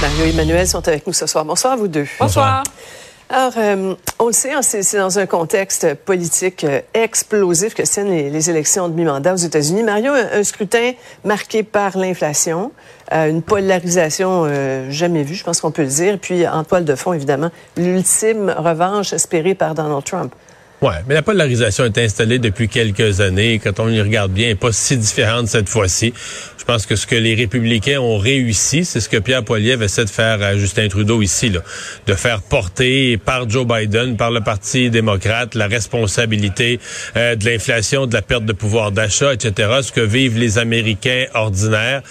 [0.00, 1.44] Mario et Emmanuel sont avec nous ce soir.
[1.44, 2.06] Bonsoir à vous deux.
[2.18, 2.62] Bonsoir.
[3.30, 7.82] Alors, euh, on le sait, hein, c'est c'est dans un contexte politique euh, explosif que
[7.82, 9.82] tiennent les, les élections de mi-mandat aux États-Unis.
[9.82, 10.92] Mario, un, un scrutin
[11.24, 12.70] marqué par l'inflation,
[13.12, 16.18] euh, une polarisation euh, jamais vue, je pense qu'on peut le dire.
[16.20, 20.34] Puis, en toile de fond, évidemment, l'ultime revanche espérée par Donald Trump.
[20.82, 23.58] Ouais, mais la polarisation est installée depuis quelques années.
[23.58, 26.12] Quand on y regarde bien, elle n'est pas si différente cette fois-ci.
[26.66, 30.06] Je pense que ce que les républicains ont réussi, c'est ce que Pierre Poilievre essaie
[30.06, 31.60] de faire à Justin Trudeau ici, là,
[32.06, 36.80] de faire porter par Joe Biden, par le Parti démocrate, la responsabilité
[37.18, 41.26] euh, de l'inflation, de la perte de pouvoir d'achat, etc., ce que vivent les Américains
[41.34, 42.02] ordinaires.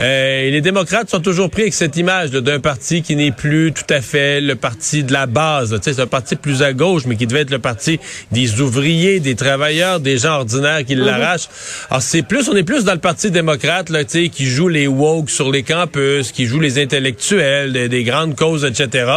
[0.00, 3.74] Euh, et les démocrates sont toujours pris avec cette image d'un parti qui n'est plus
[3.74, 5.78] tout à fait le parti de la base.
[5.82, 8.00] C'est un parti plus à gauche, mais qui devait être le parti
[8.32, 11.50] des ouvriers, des travailleurs, des gens ordinaires qui l'arrachent.
[11.90, 15.30] Alors c'est plus, on est plus dans le parti démocrate là, qui joue les woke
[15.30, 19.10] sur les campus, qui joue les intellectuels, des, des grandes causes, etc.,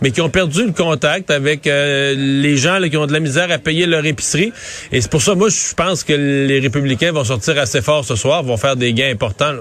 [0.00, 3.50] mais qui ont perdu le contact avec euh, les gens qui ont de la misère
[3.50, 4.52] à payer leur épicerie.
[4.92, 8.16] Et c'est pour ça, moi, je pense que les républicains vont sortir assez fort ce
[8.16, 9.54] soir, vont faire des gains importants.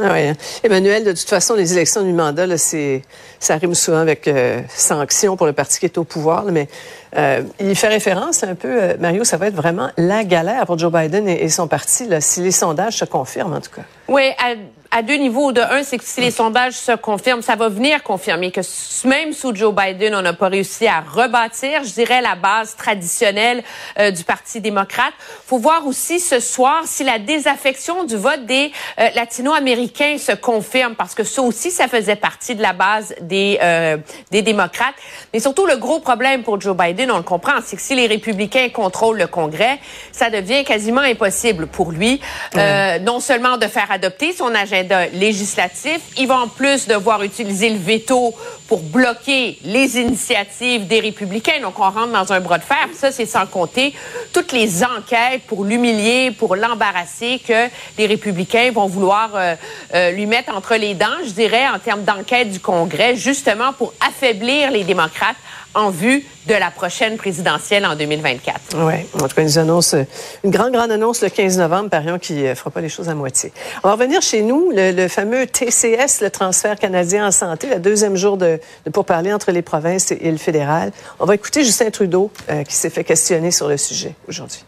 [0.00, 0.28] Ah ouais.
[0.28, 0.34] hein.
[0.62, 3.02] Emmanuel, de toute façon, les élections du mandat, c'est,
[3.40, 6.44] ça rime souvent avec euh, sanction pour le parti qui est au pouvoir.
[6.44, 6.68] mais
[7.16, 10.78] euh, il fait référence un peu, euh, Mario, ça va être vraiment la galère pour
[10.78, 13.82] Joe Biden et, son parti, si les sondages se confirment, en tout cas.
[14.08, 14.54] Oui, à,
[14.90, 15.52] à deux niveaux.
[15.52, 18.60] De un, c'est que si les sondages se confirment, ça va venir confirmer que
[19.06, 23.62] même sous Joe Biden, on n'a pas réussi à rebâtir, je dirais, la base traditionnelle
[23.98, 25.12] euh, du Parti démocrate.
[25.46, 30.94] faut voir aussi ce soir si la désaffection du vote des euh, latino-américains se confirme,
[30.94, 33.98] parce que ça aussi, ça faisait partie de la base des, euh,
[34.30, 34.94] des démocrates.
[35.32, 38.06] Mais surtout, le gros problème pour Joe Biden, on le comprend, c'est que si les
[38.06, 39.78] républicains contrôlent le Congrès,
[40.12, 42.20] ça devient quasiment impossible pour lui,
[42.56, 43.90] euh, non seulement de faire
[44.36, 48.34] son agenda législatif, il va en plus devoir utiliser le veto
[48.68, 51.60] pour bloquer les initiatives des républicains.
[51.62, 52.86] Donc, on rentre dans un bras de fer.
[52.94, 53.94] Ça, c'est sans compter
[54.32, 59.54] toutes les enquêtes pour l'humilier, pour l'embarrasser que les républicains vont vouloir euh,
[59.94, 63.94] euh, lui mettre entre les dents, je dirais, en termes d'enquête du Congrès, justement pour
[64.06, 65.36] affaiblir les démocrates
[65.74, 68.60] en vue de la prochaine présidentielle en 2024.
[68.76, 69.94] Oui, en tout cas, annonce,
[70.42, 73.14] une grande, grande annonce le 15 novembre, parions qui ne fera pas les choses à
[73.14, 73.52] moitié.
[73.84, 77.78] On va revenir chez nous, le, le fameux TCS, le transfert canadien en santé, le
[77.78, 80.92] deuxième jour de, de pourparlers entre les provinces et, le fédéral.
[81.18, 84.64] On va écouter Justin Trudeau, euh, qui s'est fait questionner sur le sujet aujourd'hui.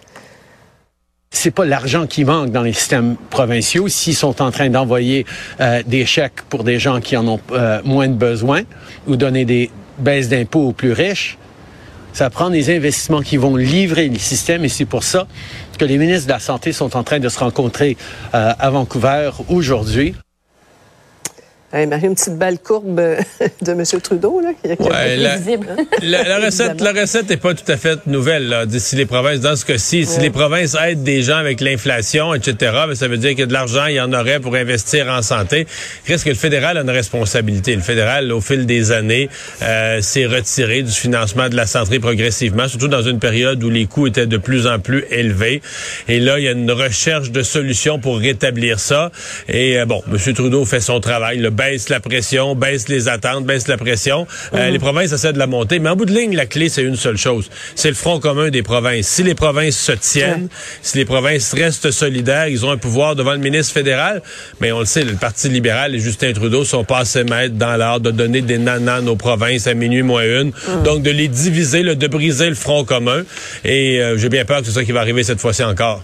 [1.33, 3.89] c'est pas l'argent qui manque dans les systèmes provinciaux.
[3.89, 5.25] S'ils sont en train d'envoyer
[5.61, 8.63] euh, des chèques pour des gens qui en ont euh, moins de besoin
[9.07, 11.39] ou donner des baisses d'impôts aux plus riches,
[12.13, 15.29] ça prend des investissements qui vont livrer le système et c'est pour ça
[15.79, 17.97] que les ministres de la Santé sont en train de se rencontrer
[18.33, 20.15] à Vancouver aujourd'hui.
[21.73, 23.17] Hey, Marie, une petite balle courbe euh,
[23.63, 23.85] de M.
[24.03, 25.69] Trudeau, là, qui, qui a Ouais, la, visible.
[26.03, 28.49] la- la recette, la recette n'est pas tout à fait nouvelle.
[28.49, 28.65] Là.
[28.77, 32.73] Si les provinces, dans ce cas-ci, si les provinces aident des gens avec l'inflation, etc.,
[32.89, 35.65] ben, ça veut dire que de l'argent, il y en aurait pour investir en santé.
[36.09, 37.77] Il reste que le fédéral a une responsabilité.
[37.77, 39.29] Le fédéral, au fil des années,
[39.63, 43.87] euh, s'est retiré du financement de la santé progressivement, surtout dans une période où les
[43.87, 45.63] coûts étaient de plus en plus élevés.
[46.09, 49.13] Et là, il y a une recherche de solutions pour rétablir ça.
[49.49, 50.35] Et euh, bon, M.
[50.35, 51.39] Trudeau fait son travail.
[51.61, 54.27] Baisse la pression, baisse les attentes, baisse la pression.
[54.55, 55.79] Euh, Les provinces essaient de la monter.
[55.79, 57.51] Mais en bout de ligne, la clé, c'est une seule chose.
[57.75, 59.07] C'est le front commun des provinces.
[59.07, 60.49] Si les provinces se tiennent,
[60.81, 64.23] si les provinces restent solidaires, ils ont un pouvoir devant le ministre fédéral.
[64.61, 67.77] Mais on le sait, le Parti libéral et Justin Trudeau sont pas assez maîtres dans
[67.77, 70.53] l'art de donner des nananes aux provinces à minuit moins une.
[70.85, 73.23] Donc, de les diviser, de briser le front commun.
[73.67, 76.03] Et euh, j'ai bien peur que c'est ça qui va arriver cette fois-ci encore.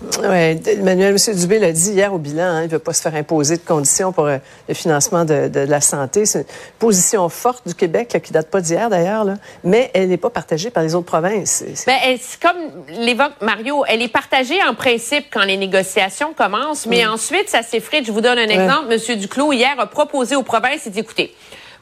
[0.00, 1.36] Oui, Emmanuel M.
[1.36, 3.62] Dubé l'a dit hier au bilan, hein, il ne veut pas se faire imposer de
[3.62, 6.26] conditions pour euh, le financement de, de, la santé.
[6.26, 6.44] C'est une
[6.78, 9.26] position forte du Québec là, qui date pas d'hier d'ailleurs,
[9.64, 11.64] mais elle n'est pas partagée par les autres provinces.
[11.86, 17.06] Ben, c'est comme l'évoque Mario, elle est partagée en principe quand les négociations commencent, mais
[17.06, 18.06] ensuite ça s'effrite.
[18.06, 18.88] Je vous donne un exemple.
[18.88, 21.34] Monsieur Duclos hier a proposé aux provinces, il dit écoutez,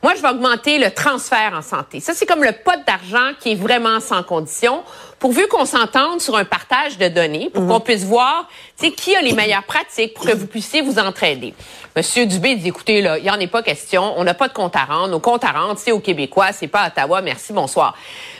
[0.03, 2.01] moi, je vais augmenter le transfert en santé.
[2.01, 4.83] Ça, c'est comme le pot d'argent qui est vraiment sans condition,
[5.21, 7.69] pourvu qu'on s'entende sur un partage de données, pour mhm.
[7.69, 8.49] qu'on puisse voir,
[8.97, 11.55] qui a les meilleures pratiques pour que vous puissiez vous entraider.
[11.95, 14.15] Monsieur Dubé dit, écoutez, là, il n'y en est pas question.
[14.17, 15.09] On n'a pas de compte à rendre.
[15.09, 17.21] Nos comptes à rendre, c'est aux Québécois, c'est pas à Ottawa.
[17.21, 17.95] Merci, bonsoir.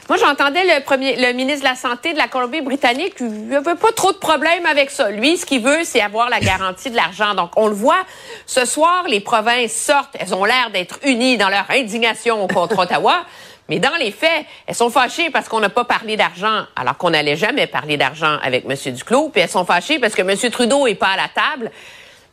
[0.09, 3.93] Moi, j'entendais le premier, le ministre de la Santé de la Colombie-Britannique, il veut pas
[3.95, 5.11] trop de problèmes avec ça.
[5.11, 7.35] Lui, ce qu'il veut, c'est avoir la garantie de l'argent.
[7.35, 8.05] Donc, on le voit.
[8.47, 10.17] Ce soir, les provinces sortent.
[10.19, 13.25] Elles ont l'air d'être unies dans leur indignation contre Ottawa.
[13.71, 17.11] Mais dans les faits, elles sont fâchées parce qu'on n'a pas parlé d'argent, alors qu'on
[17.11, 18.93] n'allait jamais parler d'argent avec M.
[18.93, 19.29] Duclos.
[19.29, 20.51] Puis elles sont fâchées parce que M.
[20.51, 21.71] Trudeau est pas à la table.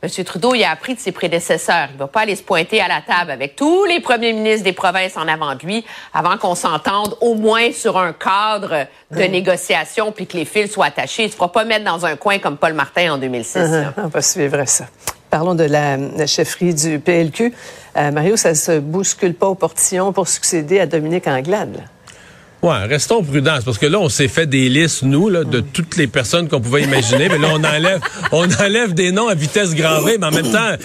[0.02, 0.10] M.
[0.26, 1.90] Trudeau, il a appris de ses prédécesseurs.
[1.94, 4.74] Il va pas aller se pointer à la table avec tous les premiers ministres des
[4.74, 10.12] provinces en avant de lui avant qu'on s'entende au moins sur un cadre de négociation
[10.12, 11.26] puis que les fils soient attachés.
[11.26, 13.60] Il se fera pas mettre dans un coin comme Paul Martin en 2006.
[13.60, 13.94] Uh-huh.
[13.98, 14.86] On va suivre ça.
[15.30, 17.54] Parlons de la, chefferie du PLQ.
[17.98, 21.84] Euh, Mario, ça se bouscule pas au portillon pour succéder à Dominique Anglade?
[22.64, 25.96] Ouais, restons prudents, parce que là, on s'est fait des listes, nous, là, de toutes
[25.96, 28.00] les personnes qu'on pouvait imaginer, mais là, on enlève,
[28.32, 30.76] on enlève des noms à vitesse grand V, mais en même temps,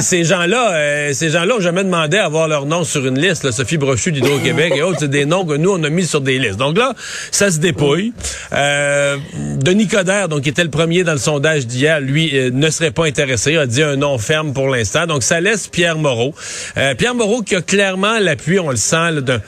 [0.00, 3.44] ces gens-là, euh, ces gens-là ont jamais demandé à avoir leur nom sur une liste.
[3.44, 6.22] Là, Sophie Brochu d'Hydro-Québec et autres, c'est des noms que nous, on a mis sur
[6.22, 6.56] des listes.
[6.56, 6.94] Donc là,
[7.30, 8.14] ça se dépouille.
[8.54, 9.18] Euh,
[9.56, 12.90] Denis Coderre, donc, qui était le premier dans le sondage d'hier, lui, euh, ne serait
[12.90, 15.06] pas intéressé, a dit un nom ferme pour l'instant.
[15.06, 16.34] Donc, ça laisse Pierre Moreau.
[16.78, 19.40] Euh, Pierre Moreau qui a clairement l'appui, on le sent, d'un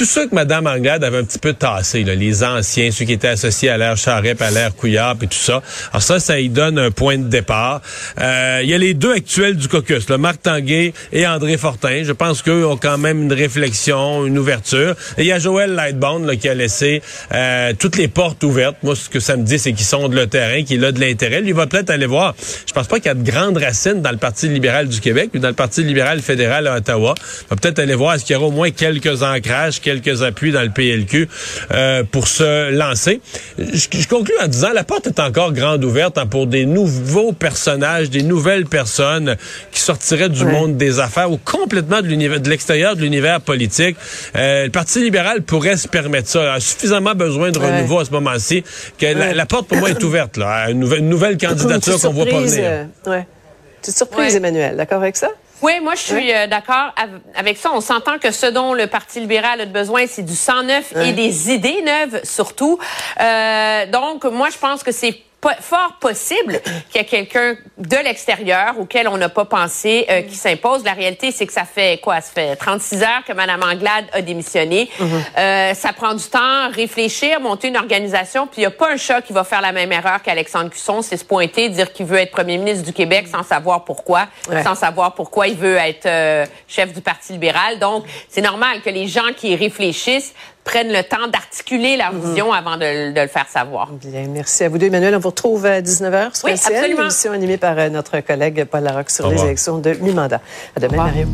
[0.00, 3.28] tous ceux que Mme Anglade avait un petit peu tassés, les anciens, ceux qui étaient
[3.28, 5.60] associés à l'ère Charette, à l'ère Couillard et tout ça.
[5.92, 7.82] Alors ça, ça y donne un point de départ.
[8.18, 12.02] Euh, il y a les deux actuels du caucus, le Marc Tanguay et André Fortin.
[12.02, 14.94] Je pense qu'eux ont quand même une réflexion, une ouverture.
[15.18, 17.02] Et il y a Joël Lightbone qui a laissé
[17.34, 18.76] euh, toutes les portes ouvertes.
[18.82, 21.00] Moi, ce que ça me dit, c'est qu'ils sont de le terrain, qu'il a de
[21.00, 21.42] l'intérêt.
[21.42, 22.34] Lui va peut-être aller voir.
[22.66, 25.28] Je pense pas qu'il y a de grandes racines dans le Parti libéral du Québec,
[25.34, 27.14] mais dans le Parti libéral fédéral à Ottawa.
[27.18, 30.52] Il va peut-être aller voir est-ce qu'il y aura au moins quelques ancrages, quelques appuis
[30.52, 31.28] dans le PLQ
[31.72, 33.20] euh, pour se lancer.
[33.58, 38.10] Je, conclue en disant la porte est encore grande ouverte hein, pour des nouveaux personnages,
[38.10, 39.36] des nouvelles personnes
[39.72, 43.96] qui sortiraient du monde des affaires ou complètement de l'univers, de l'extérieur de l'univers politique.
[44.36, 46.42] Euh, le Parti libéral pourrait se permettre ça.
[46.42, 48.62] Il a suffisamment besoin de renouveau à ce moment-ci
[48.98, 52.40] que la, porte pour moi est ouverte là, à une nouvelle, candidature qu'on voit pas
[52.40, 52.64] venir.
[52.64, 53.26] Euh, ouais.
[53.80, 54.76] Petite surprise, Emmanuel.
[54.76, 55.30] D'accord avec ça?
[55.62, 56.94] Oui, moi je suis euh, d'accord
[57.34, 57.70] avec ça.
[57.74, 61.12] On s'entend que ce dont le Parti libéral a besoin, c'est du sang neuf et
[61.12, 62.78] des idées neuves surtout.
[63.20, 65.22] Euh, donc moi je pense que c'est
[65.60, 66.60] fort possible
[66.90, 70.84] qu'il y ait quelqu'un de l'extérieur auquel on n'a pas pensé euh, qui s'impose.
[70.84, 72.20] La réalité, c'est que ça fait quoi?
[72.20, 74.90] Ça fait 36 heures que Mme Anglade a démissionné.
[74.98, 75.24] Mhm.
[75.38, 78.96] euh, ça prend du temps, réfléchir, monter une organisation, puis il n'y a pas un
[78.96, 82.18] chat qui va faire la même erreur qu'Alexandre Cusson, c'est se pointer, dire qu'il veut
[82.18, 84.26] être premier ministre du Québec sans savoir pourquoi,
[84.62, 87.78] sans savoir pourquoi il veut être euh, chef du Parti libéral.
[87.78, 90.34] Donc, c'est normal que les gens qui réfléchissent
[90.64, 92.20] prennent le temps d'articuler leur mhm.
[92.20, 93.92] vision avant de, le faire savoir.
[93.92, 94.86] Bien, merci à vous deux.
[94.86, 97.02] Emmanuel, on vous retrouve à 19h sur oui, absolument.
[97.02, 100.40] émission animée par euh, notre collègue Paul Larocque sur les élections de mi-mandat.
[100.76, 101.26] À demain, Mario.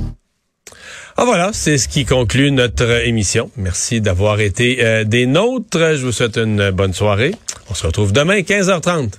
[1.18, 3.50] Ah voilà, c'est ce qui conclut notre émission.
[3.56, 5.96] Merci d'avoir été euh, des nôtres.
[5.96, 7.34] Je vous souhaite une bonne soirée.
[7.70, 9.12] On se retrouve demain 15h30.